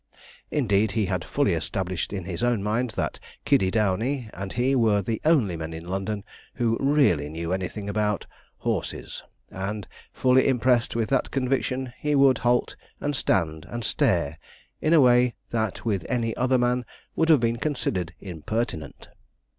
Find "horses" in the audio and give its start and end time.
8.57-9.21